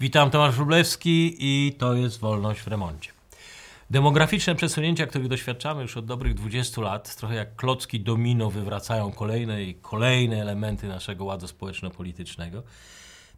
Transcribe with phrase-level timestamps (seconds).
[0.00, 3.10] Witam, Tomasz Wróblewski i to jest Wolność w remoncie.
[3.90, 9.62] Demograficzne przesunięcia, których doświadczamy już od dobrych 20 lat, trochę jak klocki domino wywracają kolejne
[9.62, 12.62] i kolejne elementy naszego ładu społeczno-politycznego.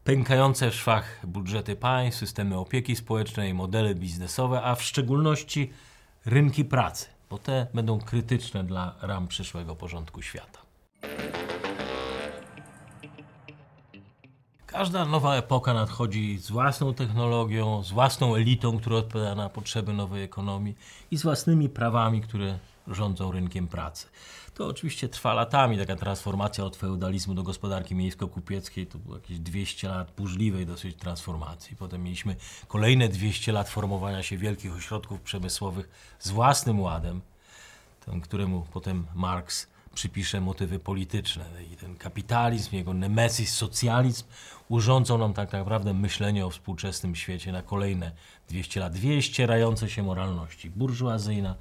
[0.04, 5.70] Pękające w szwach budżety państw, systemy opieki społecznej, modele biznesowe, a w szczególności
[6.26, 10.58] rynki pracy, bo te będą krytyczne dla ram przyszłego porządku świata.
[14.68, 20.22] Każda nowa epoka nadchodzi z własną technologią, z własną elitą, która odpowiada na potrzeby nowej
[20.22, 20.76] ekonomii
[21.10, 24.06] i z własnymi prawami, które rządzą rynkiem pracy.
[24.54, 29.88] To oczywiście trwa latami, taka transformacja od feudalizmu do gospodarki miejsko-kupieckiej, to było jakieś 200
[29.88, 31.76] lat burzliwej dosyć transformacji.
[31.76, 37.20] Potem mieliśmy kolejne 200 lat formowania się wielkich ośrodków przemysłowych z własnym ładem,
[38.06, 41.44] tym, któremu potem Marx przypisze motywy polityczne.
[41.72, 44.24] I ten kapitalizm, jego nemesis, socjalizm
[44.68, 48.12] urządzą nam tak naprawdę myślenie o współczesnym świecie na kolejne
[48.48, 48.92] 200 lat.
[48.92, 51.54] Dwie ścierające się moralności, burżuazyjna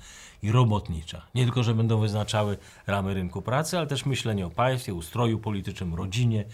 [0.43, 1.21] i robotnicza.
[1.35, 5.95] Nie tylko, że będą wyznaczały ramy rynku pracy, ale też myślenie o państwie, ustroju politycznym,
[5.95, 6.45] rodzinie,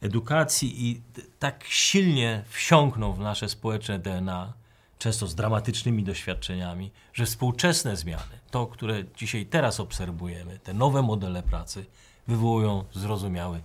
[0.00, 1.02] edukacji i
[1.38, 4.52] tak silnie wsiąkną w nasze społeczne DNA,
[4.98, 11.42] często z dramatycznymi doświadczeniami, że współczesne zmiany, to, które dzisiaj teraz obserwujemy, te nowe modele
[11.42, 11.86] pracy,
[12.28, 13.60] wywołują zrozumiały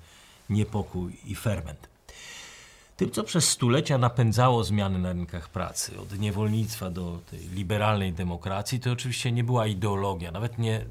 [0.50, 1.91] niepokój i ferment.
[3.02, 8.80] Tym, co przez stulecia napędzało zmiany na rynkach pracy, od niewolnictwa do tej liberalnej demokracji,
[8.80, 10.86] to oczywiście nie była ideologia, nawet nie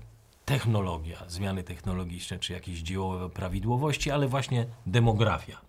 [0.44, 5.61] technologia, zmiany technologiczne czy jakieś dziełowe prawidłowości, ale właśnie demografia.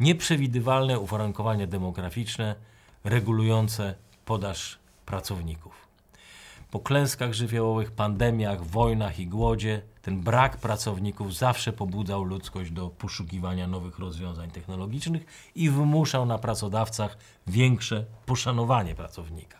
[0.00, 2.54] Nieprzewidywalne uwarunkowania demograficzne
[3.04, 5.83] regulujące podaż pracowników.
[6.74, 13.66] Po klęskach żywiołowych, pandemiach, wojnach i głodzie ten brak pracowników zawsze pobudzał ludzkość do poszukiwania
[13.66, 19.58] nowych rozwiązań technologicznych i wymuszał na pracodawcach większe poszanowanie pracownika.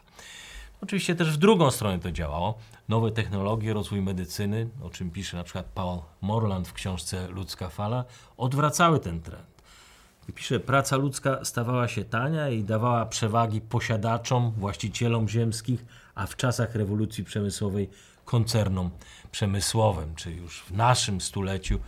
[0.83, 2.59] Oczywiście też w drugą stronę to działało.
[2.89, 8.05] Nowe technologie, rozwój medycyny, o czym pisze na przykład Paul Morland w książce Ludzka fala,
[8.37, 9.55] odwracały ten trend.
[10.35, 16.75] Pisze, praca ludzka stawała się tania i dawała przewagi posiadaczom, właścicielom ziemskich, a w czasach
[16.75, 17.91] rewolucji przemysłowej
[18.25, 18.91] koncernom
[19.33, 21.79] przemysłowym, czy już w naszym stuleciu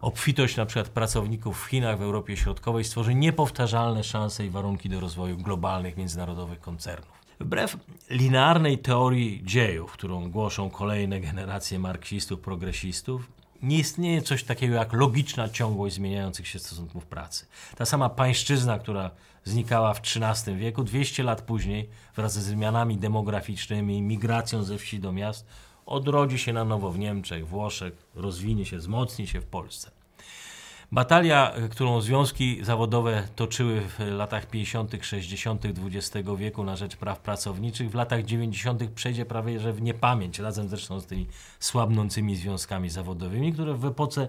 [0.00, 5.00] obfitość na przykład pracowników w Chinach, w Europie Środkowej stworzy niepowtarzalne szanse i warunki do
[5.00, 7.22] rozwoju globalnych, międzynarodowych koncernów.
[7.40, 7.76] Wbrew
[8.10, 13.28] linearnej teorii dziejów, którą głoszą kolejne generacje marksistów, progresistów,
[13.62, 17.46] nie istnieje coś takiego jak logiczna ciągłość zmieniających się stosunków pracy.
[17.76, 19.10] Ta sama pańszczyzna, która
[19.44, 25.12] znikała w XIII wieku, 200 lat później, wraz ze zmianami demograficznymi, migracją ze wsi do
[25.12, 25.46] miast,
[25.86, 29.90] odrodzi się na nowo w Niemczech, Włoszech, rozwinie się, wzmocni się w Polsce.
[30.92, 35.64] Batalia, którą związki zawodowe toczyły w latach 50., 60.
[35.64, 38.90] XX wieku na rzecz praw pracowniczych, w latach 90.
[38.90, 41.26] przejdzie prawie że w niepamięć, razem zresztą z tymi
[41.60, 44.28] słabnącymi związkami zawodowymi, które w epoce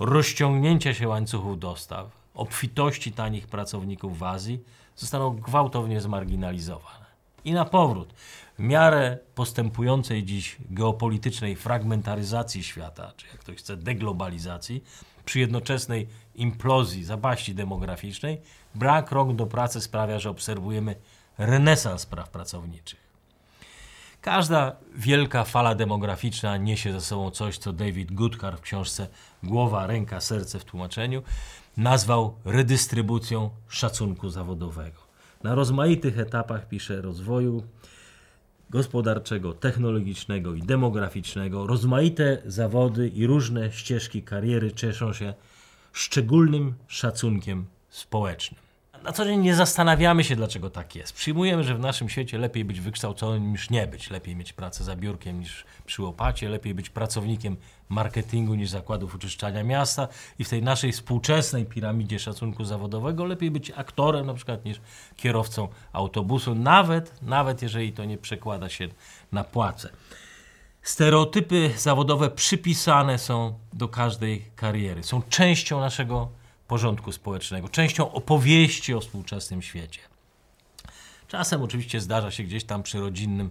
[0.00, 2.06] rozciągnięcia się łańcuchów dostaw,
[2.38, 4.60] obfitości tanich pracowników w Azji,
[4.96, 7.06] zostaną gwałtownie zmarginalizowane.
[7.44, 8.14] I na powrót,
[8.58, 14.84] w miarę postępującej dziś geopolitycznej fragmentaryzacji świata, czy jak ktoś chce deglobalizacji,
[15.24, 18.40] przy jednoczesnej implozji, zapaści demograficznej,
[18.74, 20.94] brak rąk do pracy sprawia, że obserwujemy
[21.38, 23.08] renesans praw pracowniczych.
[24.20, 29.08] Każda wielka fala demograficzna niesie ze sobą coś, co David Goodcar w książce
[29.42, 31.22] Głowa, ręka, serce w tłumaczeniu
[31.78, 35.00] nazwał redystrybucją szacunku zawodowego.
[35.42, 37.62] Na rozmaitych etapach pisze rozwoju
[38.70, 45.34] gospodarczego, technologicznego i demograficznego, rozmaite zawody i różne ścieżki kariery cieszą się
[45.92, 48.67] szczególnym szacunkiem społecznym.
[49.02, 51.12] Na co dzień nie zastanawiamy się, dlaczego tak jest.
[51.12, 54.10] Przyjmujemy, że w naszym świecie lepiej być wykształconym niż nie być.
[54.10, 57.56] Lepiej mieć pracę za biurkiem niż przy łopacie, lepiej być pracownikiem
[57.88, 63.72] marketingu niż zakładów uczyszczania miasta i w tej naszej współczesnej piramidzie szacunku zawodowego lepiej być
[63.76, 64.80] aktorem na przykład niż
[65.16, 68.88] kierowcą autobusu, nawet, nawet jeżeli to nie przekłada się
[69.32, 69.90] na płace.
[70.82, 75.02] Stereotypy zawodowe przypisane są do każdej kariery.
[75.02, 76.28] Są częścią naszego
[76.68, 80.00] porządku społecznego, częścią opowieści o współczesnym świecie.
[81.28, 83.50] Czasem oczywiście zdarza się gdzieś tam przy rodzinnym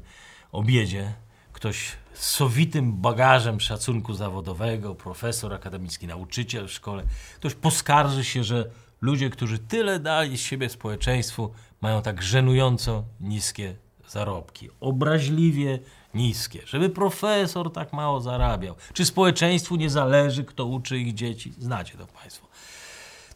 [0.51, 1.13] obiedzie
[1.53, 7.03] ktoś z sowitym bagażem szacunku zawodowego, profesor akademicki, nauczyciel w szkole,
[7.35, 8.69] ktoś poskarży się, że
[9.01, 13.75] ludzie, którzy tyle dali z siebie społeczeństwu, mają tak żenująco niskie
[14.07, 14.69] zarobki.
[14.79, 15.79] Obraźliwie
[16.13, 16.61] niskie.
[16.65, 18.75] Żeby profesor tak mało zarabiał.
[18.93, 21.53] Czy społeczeństwu nie zależy, kto uczy ich dzieci?
[21.59, 22.47] Znacie to Państwo.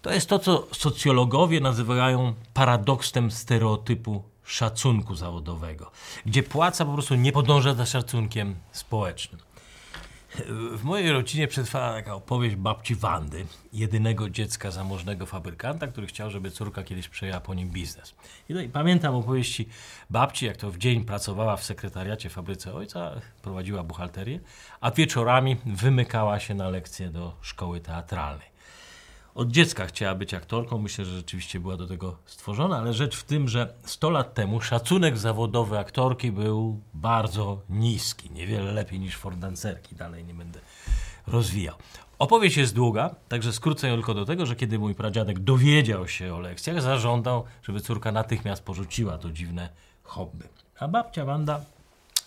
[0.01, 5.92] To jest to, co socjologowie nazywają paradoksem stereotypu szacunku zawodowego,
[6.25, 9.42] gdzie płaca po prostu nie podąża za szacunkiem społecznym.
[10.71, 16.51] W mojej rodzinie przetrwała taka opowieść babci Wandy, jedynego dziecka zamożnego fabrykanta, który chciał, żeby
[16.51, 18.15] córka kiedyś przejęła po nim biznes.
[18.50, 19.69] I, no i pamiętam opowieści
[20.09, 23.12] babci, jak to w dzień pracowała w sekretariacie fabryce ojca,
[23.42, 24.39] prowadziła buchalterię,
[24.81, 28.50] a wieczorami wymykała się na lekcje do szkoły teatralnej
[29.36, 30.78] od dziecka chciała być aktorką.
[30.78, 34.62] Myślę, że rzeczywiście była do tego stworzona, ale rzecz w tym, że 100 lat temu
[34.62, 38.31] szacunek zawodowy aktorki był bardzo niski.
[38.31, 39.95] Niewiele lepiej niż fordancerki.
[39.95, 40.60] Dalej nie będę
[41.28, 41.75] rozwijał.
[42.19, 46.36] Opowieść jest długa, także skrócę ją tylko do tego, że kiedy mój pradziadek dowiedział się
[46.36, 49.69] o lekcjach, zażądał, żeby córka natychmiast porzuciła to dziwne
[50.04, 50.48] hobby.
[50.80, 51.62] A babcia Wanda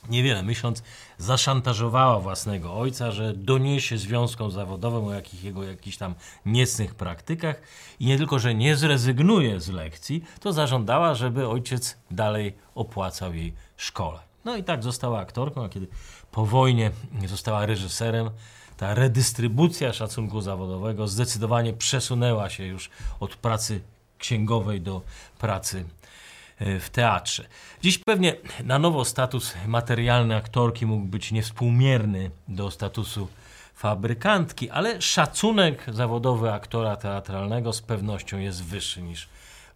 [0.08, 0.82] niewiele myśląc,
[1.18, 6.14] zaszantażowała własnego ojca, że doniesie związkom zawodowym o jakich, jego jakichś tam
[6.46, 7.60] niecnych praktykach
[8.00, 13.54] i nie tylko, że nie zrezygnuje z lekcji, to zażądała, żeby ojciec dalej opłacał jej
[13.76, 14.18] szkole.
[14.44, 15.86] No i tak została aktorką, a kiedy
[16.32, 16.90] po wojnie
[17.26, 18.30] została reżyserem,
[18.76, 22.90] ta redystrybucja szacunku zawodowego zdecydowanie przesunęła się już
[23.20, 23.80] od pracy
[24.18, 25.02] księgowej do
[25.38, 25.84] pracy
[26.60, 27.44] w teatrze.
[27.82, 33.28] Dziś pewnie na nowo status materialny aktorki mógł być niewspółmierny do statusu
[33.74, 39.28] fabrykantki, ale szacunek zawodowy aktora teatralnego z pewnością jest wyższy niż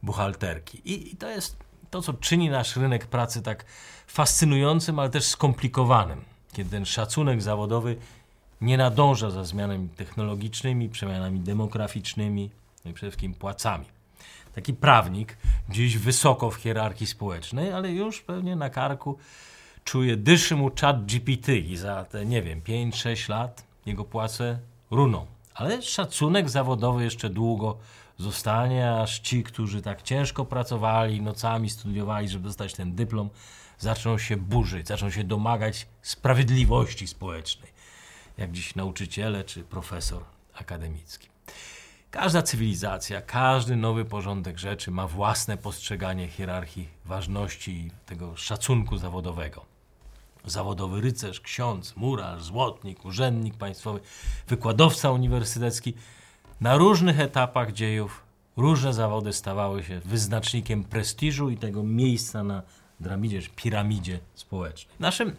[0.02, 0.80] buchalterki.
[0.84, 1.56] I, i to jest
[1.90, 3.64] to, co czyni nasz rynek pracy tak
[4.06, 7.96] fascynującym, ale też skomplikowanym, kiedy ten szacunek zawodowy
[8.60, 12.50] nie nadąża za zmianami technologicznymi, przemianami demograficznymi
[12.84, 13.84] no i przede wszystkim płacami
[14.58, 15.36] taki prawnik,
[15.68, 19.18] gdzieś wysoko w hierarchii społecznej, ale już pewnie na karku
[19.84, 24.58] czuje, dyszy mu czat GPT i za te, nie wiem, 5-6 lat jego płace
[24.90, 25.26] runą.
[25.54, 27.78] Ale szacunek zawodowy jeszcze długo
[28.16, 33.30] zostanie, aż ci, którzy tak ciężko pracowali, nocami studiowali, żeby dostać ten dyplom,
[33.78, 37.70] zaczną się burzyć, zaczną się domagać sprawiedliwości społecznej,
[38.38, 40.24] jak dziś nauczyciele czy profesor
[40.54, 41.37] akademicki.
[42.10, 49.64] Każda cywilizacja, każdy nowy porządek rzeczy ma własne postrzeganie hierarchii ważności i tego szacunku zawodowego.
[50.44, 54.00] Zawodowy rycerz, ksiądz, murarz, złotnik, urzędnik państwowy,
[54.48, 55.94] wykładowca uniwersytecki
[56.60, 58.22] na różnych etapach dziejów
[58.56, 62.62] różne zawody stawały się wyznacznikiem prestiżu i tego miejsca na
[63.00, 64.96] dramidzie piramidzie społecznej.
[64.96, 65.36] W naszym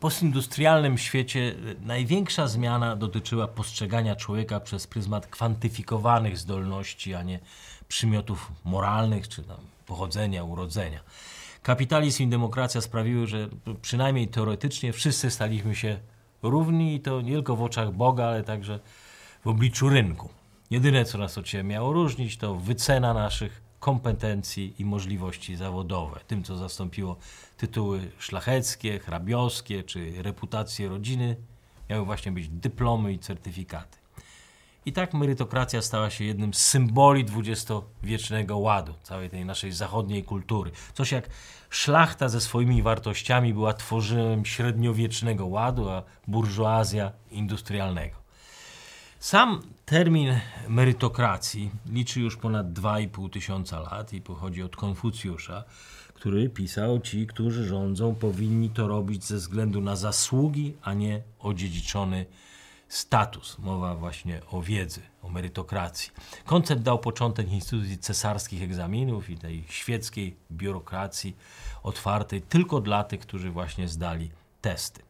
[0.00, 7.40] postindustrialnym świecie największa zmiana dotyczyła postrzegania człowieka przez pryzmat kwantyfikowanych zdolności, a nie
[7.88, 11.00] przymiotów moralnych czy tam pochodzenia, urodzenia.
[11.62, 13.48] Kapitalizm i demokracja sprawiły, że
[13.82, 15.98] przynajmniej teoretycznie wszyscy staliśmy się
[16.42, 18.80] równi i to nie tylko w oczach Boga, ale także
[19.44, 20.28] w obliczu rynku.
[20.70, 26.20] Jedyne, co nas od siebie miało różnić, to wycena naszych kompetencji i możliwości zawodowe.
[26.26, 27.16] Tym, co zastąpiło
[27.56, 31.36] tytuły szlacheckie, hrabioskie czy reputacje rodziny,
[31.90, 33.98] miały właśnie być dyplomy i certyfikaty.
[34.86, 40.70] I tak merytokracja stała się jednym z symboli dwudziestowiecznego ładu, całej tej naszej zachodniej kultury.
[40.94, 41.28] Coś jak
[41.70, 48.21] szlachta ze swoimi wartościami była tworzyłem średniowiecznego ładu, a burżuazja industrialnego.
[49.22, 55.64] Sam termin merytokracji liczy już ponad 2,5 tysiąca lat i pochodzi od Konfucjusza,
[56.14, 62.26] który pisał: Ci, którzy rządzą, powinni to robić ze względu na zasługi, a nie odziedziczony
[62.88, 63.58] status.
[63.58, 66.12] Mowa właśnie o wiedzy, o merytokracji.
[66.46, 71.36] Koncept dał początek instytucji cesarskich egzaminów i tej świeckiej biurokracji
[71.82, 75.02] otwartej tylko dla tych, którzy właśnie zdali testy.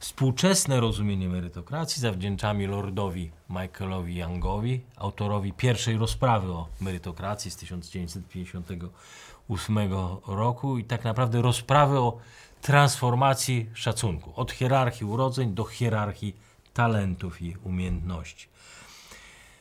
[0.00, 9.78] Współczesne rozumienie merytokracji zawdzięczamy lordowi Michaelowi Youngowi, autorowi pierwszej rozprawy o merytokracji z 1958
[10.26, 12.18] roku i tak naprawdę rozprawy o
[12.60, 16.36] transformacji szacunku od hierarchii urodzeń do hierarchii
[16.74, 18.48] talentów i umiejętności.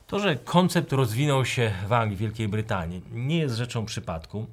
[0.08, 4.48] To, że koncept rozwinął się w Anglii, Wielkiej Brytanii, nie jest rzeczą przypadku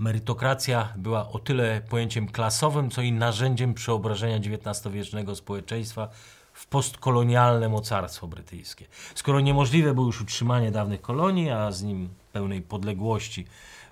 [0.00, 6.08] merytokracja była o tyle pojęciem klasowym, co i narzędziem przeobrażenia XIX-wiecznego społeczeństwa
[6.52, 8.86] w postkolonialne mocarstwo brytyjskie.
[9.14, 13.46] Skoro niemożliwe było już utrzymanie dawnych kolonii, a z nim pełnej podległości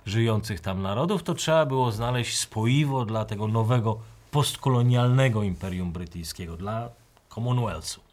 [0.05, 3.99] żyjących tam narodów, to trzeba było znaleźć spoiwo dla tego nowego
[4.31, 6.89] postkolonialnego imperium brytyjskiego, dla
[7.29, 8.06] Commonwealthu.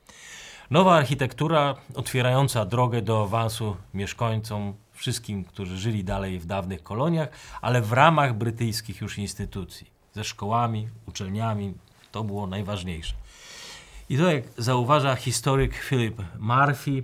[0.71, 7.29] Nowa architektura otwierająca drogę do awansu mieszkańcom wszystkim, którzy żyli dalej w dawnych koloniach,
[7.63, 11.75] ale w ramach brytyjskich już instytucji, ze szkołami, uczelniami,
[12.13, 13.15] to było najważniejsze.
[14.09, 17.03] I to, jak zauważa historyk Philip Murphy,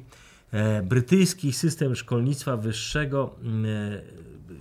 [0.52, 4.02] E, brytyjski system szkolnictwa wyższego mm, e,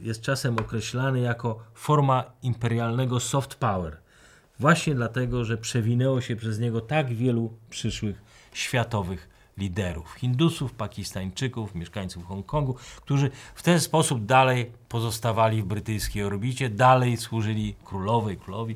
[0.02, 3.98] jest czasem określany jako forma imperialnego soft power.
[4.60, 8.22] Właśnie dlatego, że przewinęło się przez niego tak wielu przyszłych
[8.54, 16.70] światowych liderów Hindusów, Pakistańczyków, mieszkańców Hongkongu, którzy w ten sposób dalej pozostawali w brytyjskiej orbicie,
[16.70, 18.76] dalej służyli królowej, królowi,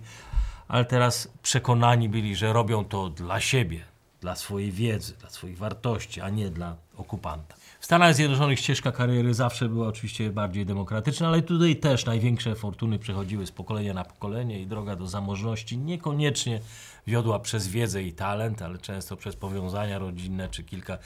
[0.68, 3.86] ale teraz przekonani byli, że robią to dla siebie,
[4.22, 7.56] dla swojej wiedzy, dla swoich wartości, a nie dla okupanta.
[7.80, 13.00] W Stanach Zjednoczonych ścieżka kariery zawsze była oczywiście bardziej demokratyczna, ale tutaj też największe fortuny
[13.00, 16.60] przechodziły z pokolenia na pokolenie i droga do zamożności niekoniecznie
[17.07, 20.98] wiodła przez wiedzę i talent, ale często przez powiązania rodzinne czy kilka,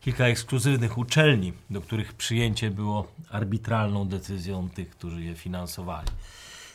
[0.00, 6.08] kilka ekskluzywnych uczelni, do których przyjęcie było arbitralną decyzją tych, którzy je finansowali.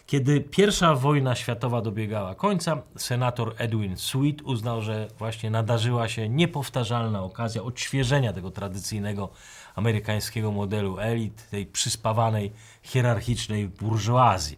[0.08, 7.24] Kiedy pierwsza wojna światowa dobiegała końca, senator Edwin Sweet uznał, że właśnie nadarzyła się niepowtarzalna
[7.24, 9.30] okazja odświeżenia tego tradycyjnego
[9.76, 12.52] amerykańskiego modelu elit, tej przyspawanej,
[12.84, 14.58] hierarchicznej burżuazji.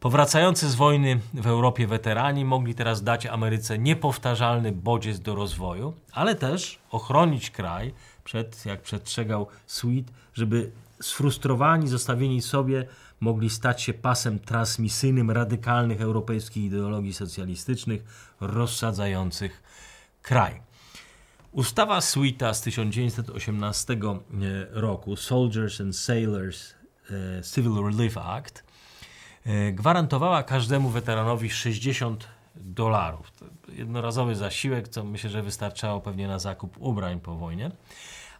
[0.00, 6.34] Powracający z wojny w Europie weterani mogli teraz dać Ameryce niepowtarzalny bodziec do rozwoju, ale
[6.34, 10.70] też ochronić kraj przed, jak przestrzegał Sweet, żeby
[11.02, 12.86] sfrustrowani, zostawieni sobie
[13.20, 18.04] mogli stać się pasem transmisyjnym radykalnych europejskich ideologii socjalistycznych
[18.40, 19.62] rozsadzających
[20.22, 20.60] kraj.
[21.52, 23.98] Ustawa Sweeta z 1918 e,
[24.70, 26.74] roku, Soldiers and Sailors
[27.10, 28.69] e, Civil Relief Act,
[29.72, 33.32] gwarantowała każdemu weteranowi 60 dolarów.
[33.68, 37.70] Jednorazowy zasiłek, co myślę, że wystarczało pewnie na zakup ubrań po wojnie.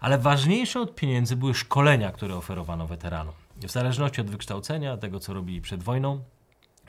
[0.00, 3.34] Ale ważniejsze od pieniędzy były szkolenia, które oferowano weteranom
[3.68, 6.20] w zależności od wykształcenia, tego co robili przed wojną,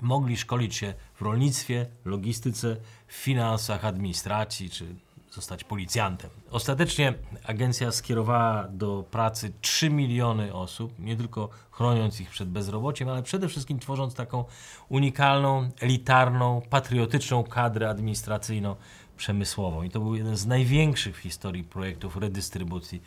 [0.01, 2.77] mogli szkolić się w rolnictwie, logistyce,
[3.07, 4.95] finansach, administracji czy
[5.31, 6.29] zostać policjantem.
[6.51, 13.23] Ostatecznie agencja skierowała do pracy 3 miliony osób, nie tylko chroniąc ich przed bezrobociem, ale
[13.23, 14.45] przede wszystkim tworząc taką
[14.89, 19.83] unikalną, elitarną, patriotyczną kadrę administracyjno-przemysłową.
[19.83, 23.01] I to był jeden z największych w historii projektów redystrybucji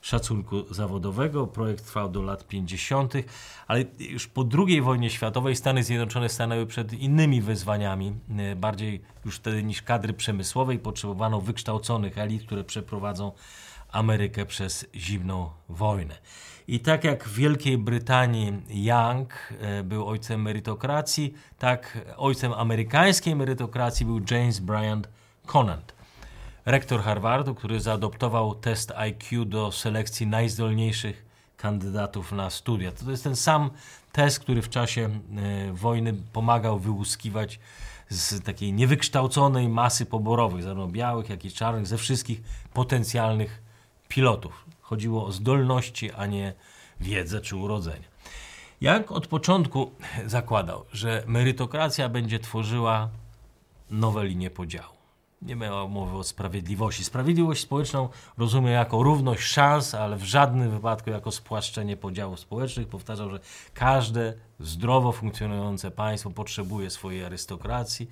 [0.00, 1.46] szacunku zawodowego.
[1.46, 3.14] Projekt trwał do lat 50.,
[3.66, 8.14] ale już po II wojnie światowej Stany Zjednoczone stanęły przed innymi wyzwaniami.
[8.38, 13.32] E, bardziej już wtedy niż kadry przemysłowej potrzebowano wykształconych elit, które przeprowadzą
[13.92, 16.14] Amerykę przez zimną wojnę.
[16.68, 24.06] I tak jak w Wielkiej Brytanii Young e, był ojcem merytokracji, tak ojcem amerykańskiej merytokracji
[24.06, 25.08] był James Bryant
[25.46, 25.97] Conant
[26.68, 32.92] rektor Harvardu, który zaadoptował test IQ do selekcji najzdolniejszych kandydatów na studia.
[32.92, 33.70] To jest ten sam
[34.12, 37.60] test, który w czasie e, wojny pomagał wyłuskiwać
[38.08, 43.62] z takiej niewykształconej masy poborowych, zarówno białych, jak i czarnych, ze wszystkich potencjalnych
[44.08, 44.64] pilotów.
[44.80, 46.54] Chodziło o zdolności, a nie
[47.00, 48.04] wiedzę czy urodzenie.
[48.80, 49.90] Jak od początku
[50.26, 53.08] zakładał, że merytokracja będzie tworzyła
[53.90, 54.97] nowe linie podziału.
[55.42, 57.04] Nie ma mowy o sprawiedliwości.
[57.04, 62.88] Sprawiedliwość społeczną rozumie jako równość szans, ale w żadnym wypadku jako spłaszczenie podziałów społecznych.
[62.88, 63.40] Powtarzał, że
[63.74, 68.10] każde zdrowo funkcjonujące państwo potrzebuje swojej arystokracji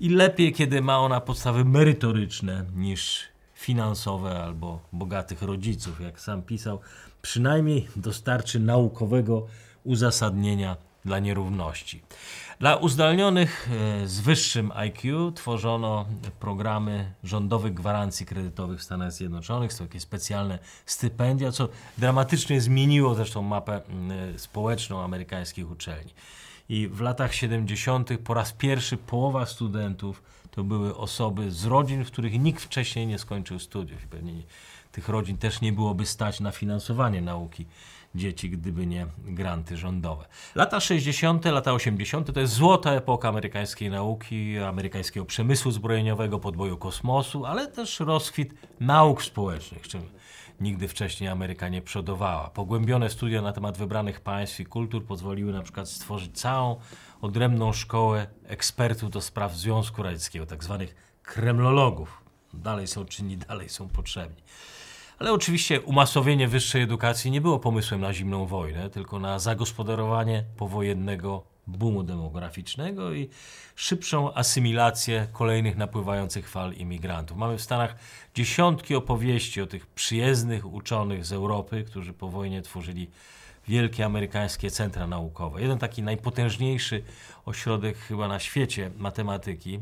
[0.00, 3.24] i lepiej, kiedy ma ona podstawy merytoryczne niż
[3.54, 6.00] finansowe albo bogatych rodziców.
[6.00, 6.80] Jak sam pisał,
[7.22, 9.46] przynajmniej dostarczy naukowego
[9.84, 10.76] uzasadnienia
[11.06, 12.02] dla nierówności.
[12.58, 13.68] Dla uzdolnionych
[14.02, 16.06] e, z wyższym IQ tworzono
[16.40, 19.72] programy rządowych gwarancji kredytowych w Stanach Zjednoczonych.
[19.72, 26.14] Są takie specjalne stypendia, co dramatycznie zmieniło zresztą mapę e, społeczną amerykańskich uczelni.
[26.68, 28.10] I w latach 70.
[28.24, 33.18] po raz pierwszy połowa studentów to były osoby z rodzin, w których nikt wcześniej nie
[33.18, 34.06] skończył studiów.
[34.06, 34.32] Pewnie
[34.92, 37.66] tych rodzin też nie byłoby stać na finansowanie nauki
[38.16, 40.24] dzieci, gdyby nie granty rządowe.
[40.54, 42.32] Lata 60., lata 80.
[42.32, 49.22] to jest złota epoka amerykańskiej nauki, amerykańskiego przemysłu zbrojeniowego, podboju kosmosu, ale też rozkwit nauk
[49.22, 50.02] społecznych, czym
[50.60, 52.50] nigdy wcześniej Ameryka nie przodowała.
[52.50, 56.76] Pogłębione studia na temat wybranych państw i kultur pozwoliły na przykład stworzyć całą
[57.20, 62.22] odrębną szkołę ekspertów do spraw Związku Radzieckiego, tak zwanych kremlologów.
[62.54, 64.42] Dalej są czynni, dalej są potrzebni.
[65.18, 71.42] Ale oczywiście umasowienie wyższej edukacji nie było pomysłem na zimną wojnę, tylko na zagospodarowanie powojennego
[71.66, 73.28] boomu demograficznego i
[73.76, 77.36] szybszą asymilację kolejnych napływających fal imigrantów.
[77.36, 77.96] Mamy w Stanach
[78.34, 83.10] dziesiątki opowieści o tych przyjezdnych uczonych z Europy, którzy po wojnie tworzyli
[83.68, 85.62] wielkie amerykańskie centra naukowe.
[85.62, 87.02] Jeden taki najpotężniejszy
[87.46, 89.80] ośrodek chyba na świecie matematyki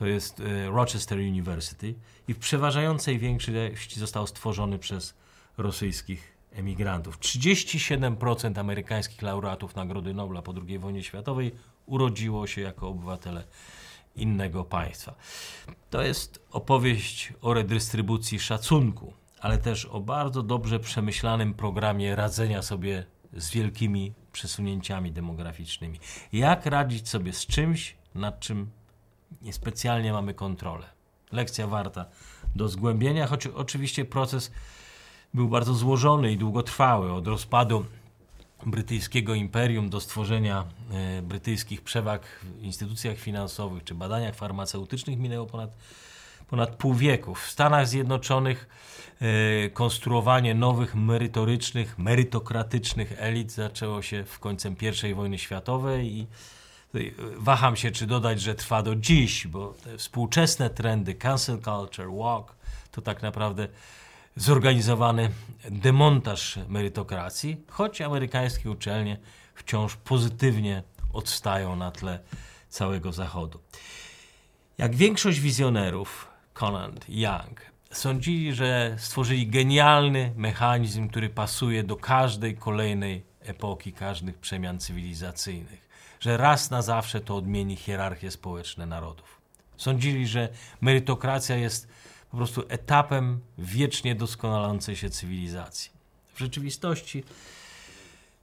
[0.00, 1.94] to jest e, Rochester University
[2.28, 5.14] i w przeważającej większości został stworzony przez
[5.58, 7.18] rosyjskich emigrantów.
[7.18, 11.52] 37% amerykańskich laureatów Nagrody Nobla po II wojnie światowej
[11.86, 13.44] urodziło się jako obywatele
[14.16, 15.14] innego państwa.
[15.90, 23.06] To jest opowieść o redystrybucji szacunku, ale też o bardzo dobrze przemyślanym programie radzenia sobie
[23.32, 26.00] z wielkimi przesunięciami demograficznymi.
[26.32, 28.70] Jak radzić sobie z czymś, nad czym
[29.42, 30.86] niespecjalnie mamy kontrolę.
[31.32, 32.04] Lekcja warta
[32.56, 34.50] do zgłębienia, choć oczywiście proces
[35.34, 37.12] był bardzo złożony i długotrwały.
[37.12, 37.84] Od rozpadu
[38.66, 45.70] brytyjskiego imperium do stworzenia e, brytyjskich przewag w instytucjach finansowych czy badaniach farmaceutycznych minęło ponad,
[46.48, 47.34] ponad pół wieku.
[47.34, 48.68] W Stanach Zjednoczonych
[49.20, 54.76] e, konstruowanie nowych merytorycznych, merytokratycznych elit zaczęło się w końcem
[55.10, 56.26] I wojny światowej i
[57.36, 62.56] waham się, czy dodać, że trwa do dziś, bo te współczesne trendy, cancel culture, walk,
[62.90, 63.68] to tak naprawdę
[64.36, 65.30] zorganizowany
[65.70, 69.18] demontaż merytokracji, choć amerykańskie uczelnie
[69.54, 70.82] wciąż pozytywnie
[71.12, 72.20] odstają na tle
[72.68, 73.60] całego Zachodu.
[74.78, 77.60] Jak większość wizjonerów, Conant Young,
[77.92, 85.89] sądzili, że stworzyli genialny mechanizm, który pasuje do każdej kolejnej epoki, każdych przemian cywilizacyjnych,
[86.20, 89.40] że raz na zawsze to odmieni hierarchię społeczne narodów.
[89.76, 90.48] Sądzili, że
[90.80, 91.88] merytokracja jest
[92.30, 95.90] po prostu etapem wiecznie doskonalącej się cywilizacji.
[96.34, 97.24] W rzeczywistości,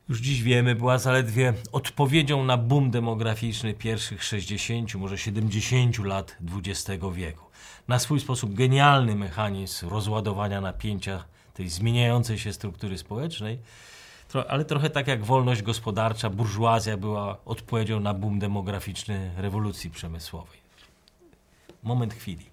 [0.09, 7.05] już dziś wiemy, była zaledwie odpowiedzią na boom demograficzny pierwszych 60, może 70 lat XX
[7.13, 7.45] wieku.
[7.87, 13.59] Na swój sposób genialny mechanizm rozładowania napięcia tej zmieniającej się struktury społecznej,
[14.47, 20.59] ale trochę tak jak wolność gospodarcza, burżuazja była odpowiedzią na boom demograficzny rewolucji przemysłowej.
[21.83, 22.45] Moment chwili.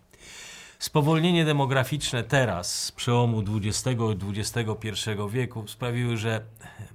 [0.79, 4.01] Spowolnienie demograficzne teraz, z przełomu XX
[4.35, 6.41] i XXI wieku, sprawiły, że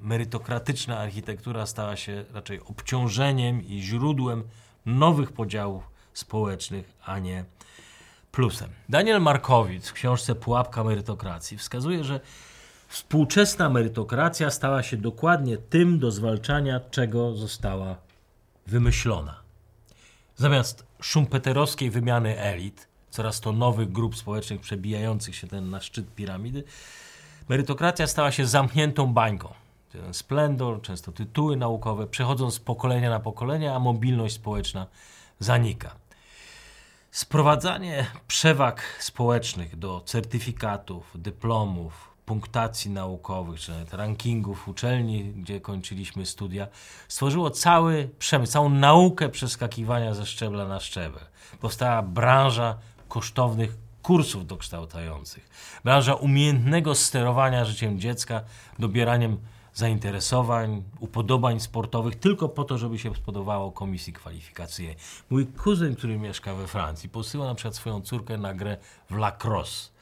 [0.01, 4.43] merytokratyczna architektura stała się raczej obciążeniem i źródłem
[4.85, 5.83] nowych podziałów
[6.13, 7.45] społecznych, a nie
[8.31, 8.69] plusem.
[8.89, 12.19] Daniel Markowicz w książce Pułapka merytokracji wskazuje, że
[12.89, 17.95] współczesna merytokracja stała się dokładnie tym, do zwalczania czego została
[18.67, 19.39] wymyślona.
[20.35, 26.63] Zamiast szumpeterowskiej wymiany elit, coraz to nowych grup społecznych przebijających się ten na szczyt piramidy,
[27.49, 29.53] merytokracja stała się zamkniętą bańką.
[29.91, 34.87] Ten splendor, często tytuły naukowe przechodzą z pokolenia na pokolenie, a mobilność społeczna
[35.39, 35.95] zanika.
[37.11, 46.67] Sprowadzanie przewag społecznych do certyfikatów, dyplomów, punktacji naukowych, czy nawet rankingów uczelni, gdzie kończyliśmy studia,
[47.07, 51.23] stworzyło cały przemysł, całą naukę przeskakiwania ze szczebla na szczebel.
[51.61, 55.49] Powstała branża kosztownych kursów dokształcających.
[55.83, 58.41] Branża umiejętnego sterowania życiem dziecka,
[58.79, 59.37] dobieraniem
[59.73, 64.95] zainteresowań, upodobań sportowych, tylko po to, żeby się spodobało komisji kwalifikacyjnej.
[65.29, 68.77] Mój kuzyn, który mieszka we Francji, posyła na przykład swoją córkę na grę
[69.09, 69.98] w lacrosse.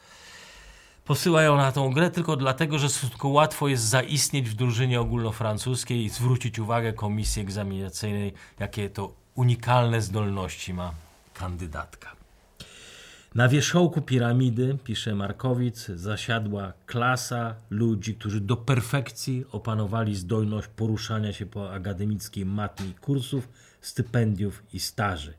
[1.07, 6.05] Posyła ją na tą grę tylko dlatego, że stosunkowo łatwo jest zaistnieć w drużynie ogólnofrancuskiej
[6.05, 10.91] i zwrócić uwagę komisji egzaminacyjnej, jakie to unikalne zdolności ma
[11.33, 12.15] kandydatka.
[13.35, 21.45] Na wierzchołku piramidy, pisze Markowic, zasiadła klasa ludzi, którzy do perfekcji opanowali zdolność poruszania się
[21.45, 23.49] po akademickiej matni kursów,
[23.81, 25.33] stypendiów i staży.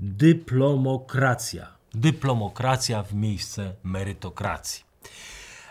[0.00, 1.77] Dyplomokracja.
[1.94, 4.84] Dyplomokracja w miejsce merytokracji.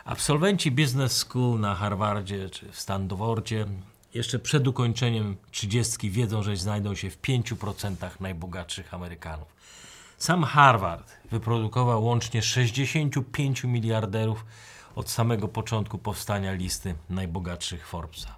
[0.05, 3.65] Absolwenci Business School na Harvardzie czy w Stanfordzie
[4.13, 9.47] jeszcze przed ukończeniem trzydziestki wiedzą, że znajdą się w 5% najbogatszych Amerykanów.
[10.17, 14.45] Sam Harvard wyprodukował łącznie 65 miliarderów
[14.95, 18.35] od samego początku powstania listy najbogatszych Forbesa.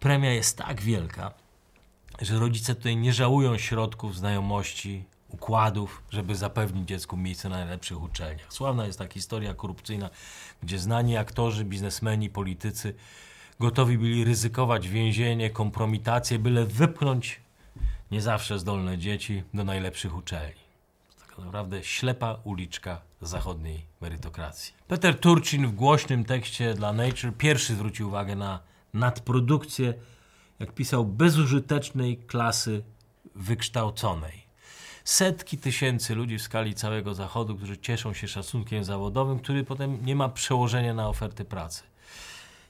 [0.00, 1.32] Premia jest tak wielka,
[2.20, 8.52] że rodzice tutaj nie żałują środków, znajomości, układów, żeby zapewnić dziecku miejsce na najlepszych uczelniach.
[8.52, 10.10] Sławna jest ta historia korupcyjna,
[10.62, 12.94] gdzie znani aktorzy, biznesmeni, politycy
[13.60, 17.40] gotowi byli ryzykować więzienie, kompromitację, byle wypchnąć
[18.10, 20.68] nie zawsze zdolne dzieci do najlepszych uczelni
[21.44, 24.74] naprawdę ślepa uliczka zachodniej merytokracji.
[24.88, 28.60] Peter Turcin w głośnym tekście dla Nature pierwszy zwrócił uwagę na
[28.94, 29.94] nadprodukcję,
[30.58, 32.82] jak pisał, bezużytecznej klasy
[33.34, 34.47] wykształconej.
[35.08, 40.16] Setki tysięcy ludzi w skali całego Zachodu, którzy cieszą się szacunkiem zawodowym, który potem nie
[40.16, 41.82] ma przełożenia na oferty pracy.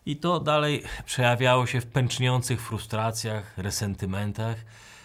[0.06, 4.56] I to dalej przejawiało się w pęczniących frustracjach, resentymentach,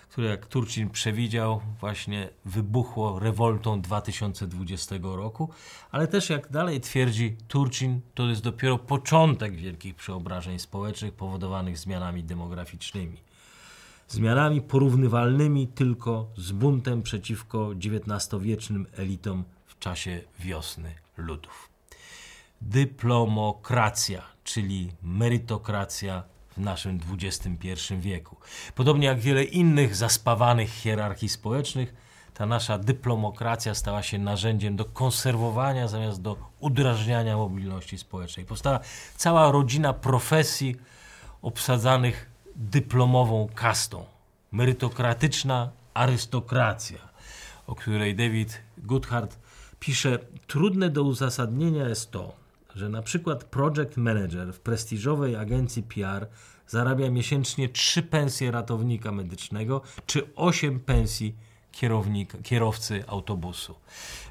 [0.10, 5.50] które jak Turczyn przewidział, właśnie wybuchło rewoltą 2020 roku,
[5.92, 12.24] ale też jak dalej twierdzi Turczyn, to jest dopiero początek wielkich przeobrażeń społecznych powodowanych zmianami
[12.24, 13.33] demograficznymi.
[14.08, 21.70] Zmianami porównywalnymi tylko z buntem przeciwko XIX-wiecznym elitom w czasie wiosny ludów.
[22.62, 26.24] Dyplomokracja, czyli merytokracja
[26.58, 28.38] w naszym XXI wieku.
[28.76, 31.94] Podobnie jak wiele innych zaspawanych hierarchii społecznych,
[32.34, 38.46] ta nasza dyplomokracja stała się narzędziem do konserwowania zamiast do udrażniania mobilności społecznej.
[38.46, 38.80] Powstała
[39.18, 40.76] cała rodzina profesji
[41.42, 44.06] obsadzanych dyplomową kastą.
[44.52, 46.98] Merytokratyczna arystokracja,
[47.68, 49.40] o której David Goodhart
[49.80, 52.36] pisze, trudne do uzasadnienia jest to,
[52.76, 56.28] że na przykład project manager w prestiżowej agencji PR
[56.68, 61.36] zarabia miesięcznie 3 pensje ratownika medycznego czy 8 pensji
[61.72, 63.76] kierownika, kierowcy autobusu.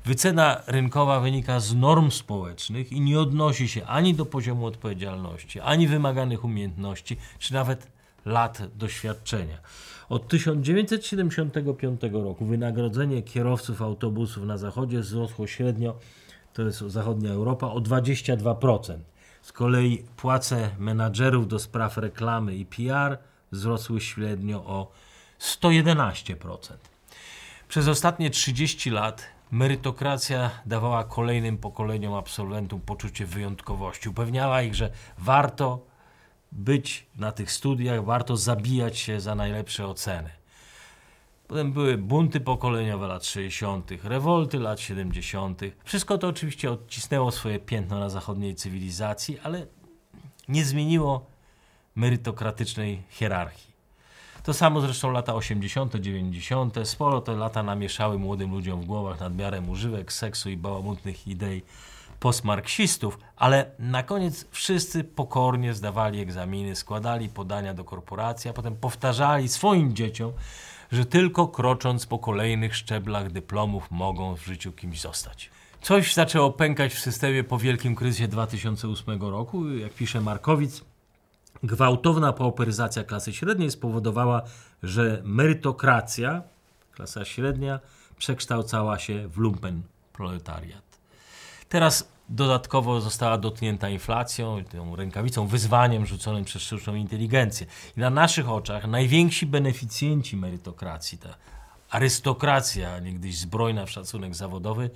[0.05, 5.89] Wycena rynkowa wynika z norm społecznych i nie odnosi się ani do poziomu odpowiedzialności, ani
[5.89, 7.92] wymaganych umiejętności, czy nawet
[8.25, 9.59] lat doświadczenia.
[10.09, 15.95] Od 1975 roku wynagrodzenie kierowców autobusów na zachodzie wzrosło średnio
[16.53, 18.99] to jest zachodnia Europa, o 22%.
[19.43, 23.19] Z kolei płace menadżerów do spraw reklamy i PR
[23.53, 24.93] wzrosły średnio o
[25.41, 26.57] 111%.
[27.69, 34.09] Przez ostatnie 30 lat merytokracja dawała kolejnym pokoleniom absolwentom poczucie wyjątkowości.
[34.09, 35.92] Upewniała ich, że warto
[36.53, 40.31] być na tych studiach, warto zabijać się za najlepsze oceny.
[41.49, 45.61] Potem były bunty pokoleniowe lat 60., rewolty lat 70.
[45.85, 49.67] Wszystko to oczywiście odcisnęło swoje piętno na zachodniej cywilizacji, ale
[50.49, 51.27] nie zmieniło
[51.95, 53.73] merytokratycznej hierarchii.
[54.43, 56.77] To samo zresztą lata 80., 90.
[56.85, 61.63] Sporo te lata namieszały młodym ludziom w głowach nadmiarem używek, seksu i bałamutnych idei
[62.23, 69.49] postmarksistów, ale na koniec wszyscy pokornie zdawali egzaminy, składali podania do korporacji, a potem powtarzali
[69.49, 70.33] swoim dzieciom,
[70.93, 75.51] że tylko krocząc po kolejnych szczeblach dyplomów mogą w życiu kimś zostać.
[75.81, 79.71] Coś zaczęło pękać w systemie po wielkim kryzysie 2008 roku.
[79.71, 80.85] Jak pisze Markowic,
[81.63, 84.43] gwałtowna pauperyzacja klasy średniej spowodowała,
[84.83, 86.43] że merytokracja,
[86.93, 87.81] klasa średnia,
[88.19, 89.83] przekształcała się w lumpen
[90.13, 90.92] proletariat.
[91.73, 97.67] Teraz dodatkowo została dotknięta inflacją, tą rękawicą, wyzwaniem rzuconym przez sztuczną inteligencję.
[97.97, 101.35] I na naszych oczach najwięksi beneficjenci merytokracji, ta
[101.91, 104.91] arystokracja, niegdyś zbrojna w szacunek zawodowy,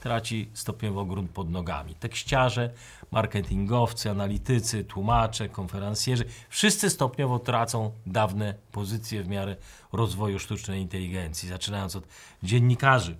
[0.00, 1.94] traci stopniowo grunt pod nogami.
[1.94, 2.70] Tekściarze,
[3.10, 9.56] marketingowcy, analitycy, tłumacze, konferencjerzy, wszyscy stopniowo tracą dawne pozycje w miarę
[9.92, 12.04] rozwoju sztucznej inteligencji, zaczynając od
[12.42, 13.16] dziennikarzy,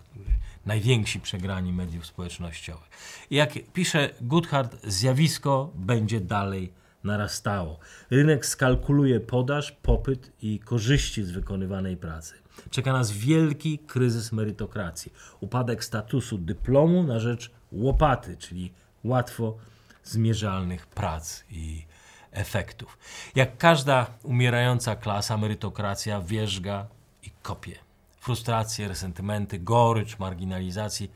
[0.67, 2.91] najwięksi przegrani mediów społecznościowych.
[3.31, 6.73] Jak pisze Goodhart, zjawisko będzie dalej
[7.05, 7.79] narastało.
[8.11, 12.35] Rynek skalkuluje podaż, popyt i korzyści z wykonywanej pracy.
[12.71, 18.73] Czeka nas wielki kryzys merytokracji, upadek statusu dyplomu na rzecz łopaty, czyli
[19.05, 19.57] łatwo
[20.05, 21.87] zmierzalnych prac i
[22.31, 22.99] efektów.
[23.35, 26.87] Jak każda umierająca klasa, merytokracja wierzga
[27.23, 27.92] i kopie
[28.23, 31.11] frustracje, resentymenty, gorycz, marginalizacji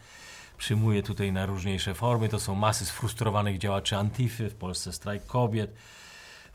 [0.58, 2.28] przyjmuje tutaj najróżniejsze formy.
[2.28, 5.74] To są masy sfrustrowanych działaczy Antify, w Polsce strajk kobiet,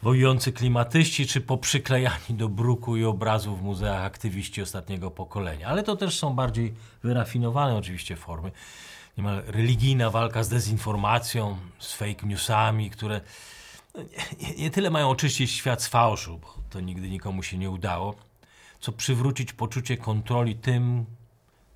[0.02, 5.68] wojujący klimatyści, czy poprzyklejani do bruku i obrazów w muzeach aktywiści ostatniego pokolenia.
[5.68, 8.52] Ale to też są bardziej wyrafinowane oczywiście formy.
[9.18, 13.22] Niemal religijna walka z dezinformacją, z fake newsami, które
[13.96, 14.02] no,
[14.42, 18.16] nie, nie tyle mają oczyścić świat z fałszu, bo to nigdy nikomu się nie udało,
[18.82, 21.06] co przywrócić poczucie kontroli tym,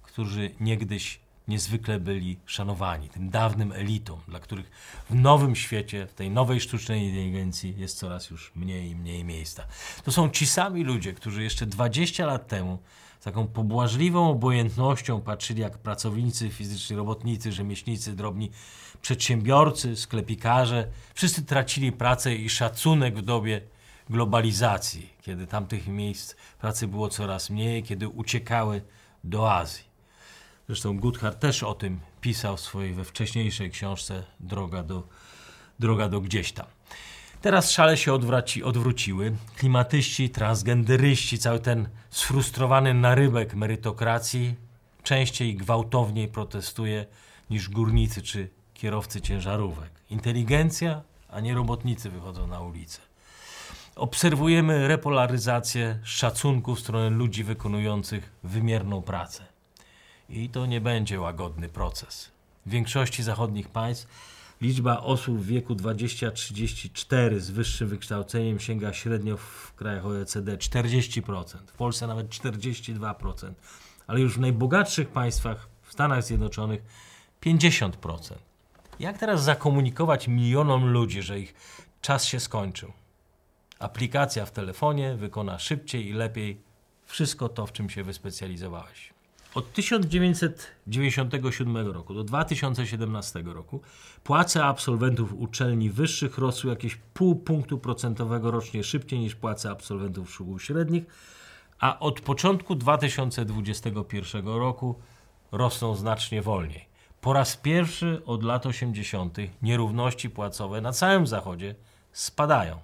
[0.03, 4.71] którzy niegdyś niezwykle byli szanowani, tym dawnym elitom, dla których
[5.09, 9.67] w nowym świecie, w tej nowej sztucznej inteligencji jest coraz już mniej i mniej miejsca.
[10.03, 12.79] To są ci sami ludzie, którzy jeszcze 20 lat temu
[13.19, 18.51] z taką pobłażliwą obojętnością patrzyli, jak pracownicy fizyczni, robotnicy, rzemieślnicy, drobni
[19.01, 23.61] przedsiębiorcy, sklepikarze, wszyscy tracili pracę i szacunek w dobie
[24.09, 28.81] globalizacji, kiedy tamtych miejsc pracy było coraz mniej, kiedy uciekały
[29.23, 29.83] do Azji.
[30.67, 35.07] Zresztą Goodhart też o tym pisał w swojej we wcześniejszej książce Droga do,
[35.79, 36.65] Droga do gdzieś tam.
[37.41, 39.35] Teraz szale się odwraci, odwróciły.
[39.55, 44.55] Klimatyści, transgenderyści, cały ten sfrustrowany narybek merytokracji
[45.03, 47.05] częściej gwałtowniej protestuje
[47.49, 49.89] niż górnicy czy kierowcy ciężarówek.
[50.09, 53.04] Inteligencja, a nie robotnicy wychodzą na ulicę.
[53.95, 59.43] Obserwujemy repolaryzację szacunku w stronę ludzi wykonujących wymierną pracę.
[60.29, 62.31] I to nie będzie łagodny proces.
[62.65, 64.07] W większości zachodnich państw
[64.61, 71.77] liczba osób w wieku 20-34 z wyższym wykształceniem sięga średnio w krajach OECD 40%, w
[71.77, 73.53] Polsce nawet 42%,
[74.07, 76.81] ale już w najbogatszych państwach, w Stanach Zjednoczonych
[77.41, 77.91] 50%.
[78.99, 81.53] Jak teraz zakomunikować milionom ludzi, że ich
[82.01, 82.91] czas się skończył?
[83.79, 86.61] Aplikacja w telefonie wykona szybciej i lepiej
[87.05, 89.15] wszystko to, w czym się wyspecjalizowałeś.
[89.55, 93.81] Od 1997 roku do 2017 roku
[94.23, 100.59] płace absolwentów uczelni wyższych rosły jakieś pół punktu procentowego rocznie szybciej niż płace absolwentów szkół
[100.59, 101.03] średnich,
[101.79, 104.95] a od początku 2021 roku
[105.51, 106.85] rosną znacznie wolniej.
[107.21, 109.37] Po raz pierwszy od lat 80.
[109.61, 111.75] nierówności płacowe na całym Zachodzie
[112.11, 112.79] spadają,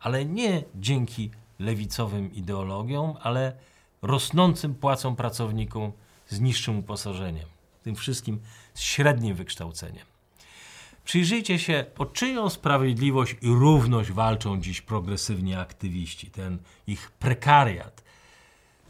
[0.00, 3.52] ale nie dzięki lewicowym ideologiom, ale
[4.02, 5.92] rosnącym płacom pracownikom
[6.28, 7.48] z niższym uposażeniem,
[7.82, 8.40] tym wszystkim
[8.74, 10.06] z średnim wykształceniem.
[11.04, 18.02] Przyjrzyjcie się, o czyją sprawiedliwość i równość walczą dziś progresywni aktywiści, ten ich prekariat.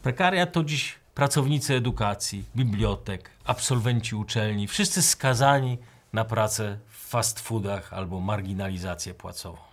[0.01, 5.77] Prekariat to dziś pracownicy edukacji, bibliotek, absolwenci uczelni, wszyscy skazani
[6.13, 9.70] na pracę w fast foodach albo marginalizację płacową.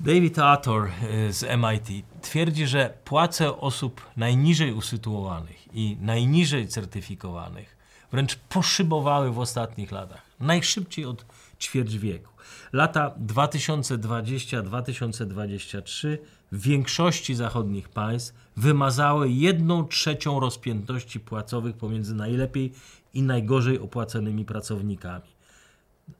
[0.00, 0.88] David Ator
[1.28, 7.76] y, z MIT twierdzi, że płace osób najniżej usytuowanych i najniżej certyfikowanych
[8.12, 11.24] wręcz poszybowały w ostatnich latach, najszybciej od
[11.60, 12.32] ćwierć wieku.
[12.72, 16.18] Lata 2020-2023
[16.52, 22.72] w większości zachodnich państw wymazały jedną trzecią rozpiętości płacowych pomiędzy najlepiej
[23.14, 25.39] i najgorzej opłacanymi pracownikami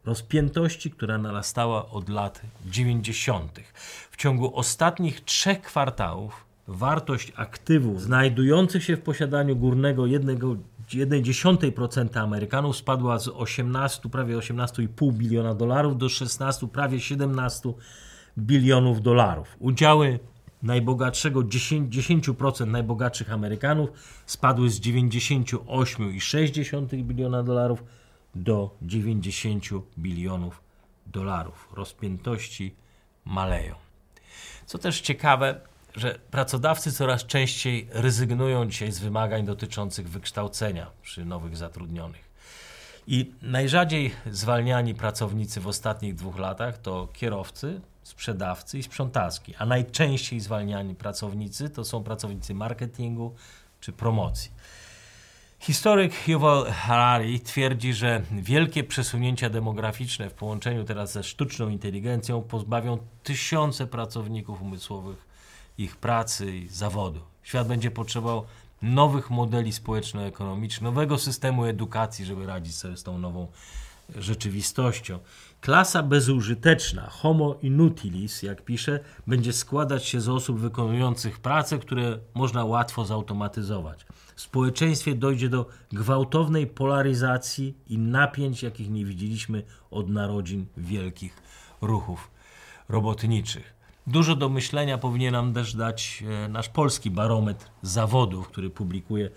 [0.05, 3.61] rozpiętości, która narastała od lat 90.
[4.11, 13.19] W ciągu ostatnich trzech kwartałów wartość aktywów znajdujących się w posiadaniu górnego 1,1% Amerykanów spadła
[13.19, 17.73] z 18, prawie 18,5 biliona dolarów do 16, prawie 17
[18.39, 19.57] bilionów dolarów.
[19.59, 20.19] Udziały
[20.63, 23.91] najbogatszego 10%, 10% najbogatszych Amerykanów
[24.27, 27.83] spadły z 98,6 biliona dolarów
[28.35, 29.65] do 90
[29.99, 30.63] bilionów
[31.07, 31.69] dolarów.
[31.73, 32.75] Rozpiętości
[33.25, 33.75] maleją.
[34.67, 35.61] Co też ciekawe,
[35.97, 42.31] że pracodawcy coraz częściej rezygnują dzisiaj z wymagań dotyczących wykształcenia przy nowych zatrudnionych.
[43.07, 50.41] I najrzadziej zwalniani pracownicy w ostatnich dwóch latach to kierowcy, sprzedawcy i sprzątaczki, a najczęściej
[50.41, 53.35] zwalniani pracownicy to są pracownicy marketingu
[53.81, 54.51] czy promocji.
[55.63, 62.99] Historyk Yuval Harari twierdzi, że wielkie przesunięcia demograficzne w połączeniu teraz ze sztuczną inteligencją pozbawią
[63.23, 65.27] tysiące pracowników umysłowych
[65.79, 67.21] ich pracy i zawodu.
[67.43, 68.47] Świat będzie potrzebował
[68.83, 73.47] nowych modeli społeczno-ekonomicznych, nowego systemu edukacji, żeby radzić sobie z tą nową
[74.17, 75.19] rzeczywistością.
[75.61, 82.65] Klasa bezużyteczna, homo inutilis, jak pisze, będzie składać się z osób wykonujących prace, które można
[82.65, 84.07] łatwo zautomatyzować.
[84.41, 91.43] Społeczeństwie dojdzie do gwałtownej polaryzacji i napięć, jakich nie widzieliśmy od narodzin wielkich
[91.81, 92.31] ruchów
[92.89, 93.75] robotniczych.
[94.07, 99.31] Dużo do myślenia powinien nam też dać e, nasz polski barometr zawodów, który publikuje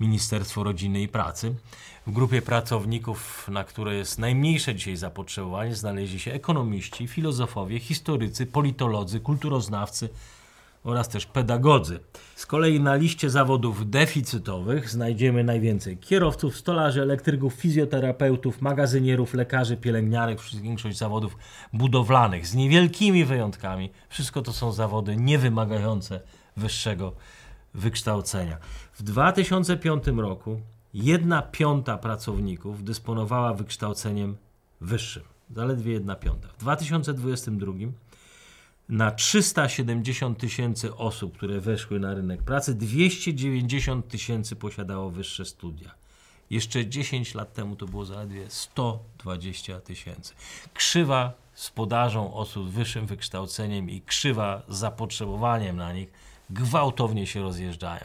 [0.00, 1.54] Ministerstwo Rodziny i Pracy.
[2.06, 9.20] W grupie pracowników, na które jest najmniejsze dzisiaj zapotrzebowanie, znaleźli się ekonomiści, filozofowie, historycy, politolodzy,
[9.20, 10.08] kulturoznawcy
[10.88, 12.00] oraz też pedagodzy.
[12.36, 20.38] Z kolei na liście zawodów deficytowych znajdziemy najwięcej kierowców, stolarzy, elektryków, fizjoterapeutów, magazynierów, lekarzy, pielęgniarek,
[20.62, 21.36] większość zawodów
[21.72, 23.90] budowlanych, z niewielkimi wyjątkami.
[24.08, 26.20] Wszystko to są zawody niewymagające
[26.56, 27.12] wyższego
[27.74, 28.58] wykształcenia.
[28.92, 30.60] W 2005 roku
[30.94, 34.36] jedna piąta pracowników dysponowała wykształceniem
[34.80, 35.22] wyższym.
[35.50, 36.48] Zaledwie jedna piąta.
[36.48, 37.72] W 2022
[38.88, 45.94] na 370 tysięcy osób, które weszły na rynek pracy, 290 tysięcy posiadało wyższe studia.
[46.50, 50.34] Jeszcze 10 lat temu to było zaledwie 120 tysięcy.
[50.74, 56.12] Krzywa z podażą osób z wyższym wykształceniem i krzywa z zapotrzebowaniem na nich
[56.50, 58.04] gwałtownie się rozjeżdżają.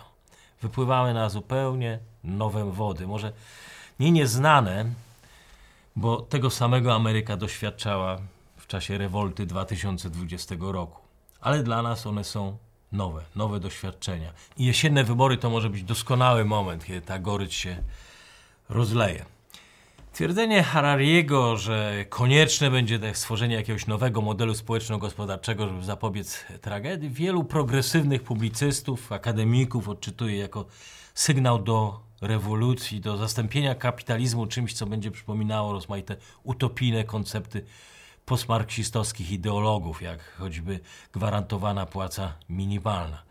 [0.62, 3.34] Wypływały na zupełnie nowe wody, może
[4.00, 4.86] nie nieznane,
[5.96, 8.20] bo tego samego Ameryka doświadczała
[8.74, 11.02] czasie rewolty 2020 roku.
[11.42, 12.58] Ale dla nas one są
[12.92, 14.34] nowe, nowe doświadczenia.
[14.58, 17.84] I jesienne wybory to może być doskonały moment, kiedy ta gorycz się
[18.70, 19.26] rozleje.
[20.14, 28.24] Twierdzenie Harariego, że konieczne będzie stworzenie jakiegoś nowego modelu społeczno-gospodarczego, żeby zapobiec tragedii, wielu progresywnych
[28.24, 30.66] publicystów, akademików odczytuje jako
[31.14, 37.66] sygnał do rewolucji, do zastąpienia kapitalizmu czymś, co będzie przypominało rozmaite utopijne koncepty
[38.26, 40.80] postmarksistowskich ideologów, jak choćby
[41.14, 43.24] gwarantowana płaca minimalna.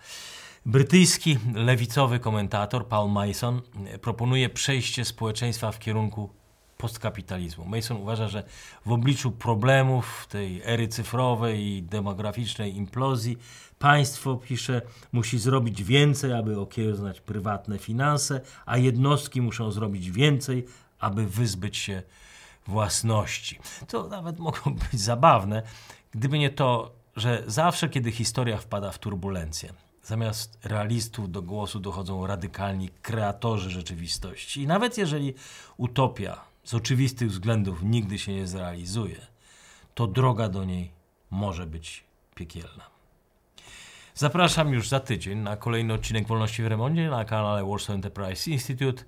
[0.66, 3.60] Brytyjski lewicowy komentator Paul Mason
[4.00, 6.30] proponuje przejście społeczeństwa w kierunku
[6.78, 7.64] postkapitalizmu.
[7.64, 8.42] Mason uważa, że
[8.86, 13.38] w obliczu problemów tej ery cyfrowej i demograficznej implozji
[13.78, 20.64] państwo, pisze, musi zrobić więcej, aby okiełznać prywatne finanse, a jednostki muszą zrobić więcej,
[20.98, 22.02] aby wyzbyć się
[22.66, 23.58] własności.
[23.88, 25.62] To nawet mogło być zabawne,
[26.10, 29.72] gdyby nie to, że zawsze, kiedy historia wpada w turbulencję,
[30.02, 34.62] zamiast realistów do głosu dochodzą radykalni kreatorzy rzeczywistości.
[34.62, 35.34] I nawet jeżeli
[35.76, 39.26] utopia z oczywistych względów nigdy się nie zrealizuje,
[39.94, 40.90] to droga do niej
[41.30, 42.92] może być piekielna.
[44.14, 49.04] Zapraszam już za tydzień na kolejny odcinek Wolności w Remondzie na kanale Warsaw Enterprise Institute,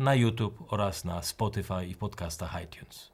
[0.00, 3.12] na YouTube oraz na Spotify i podcastach iTunes.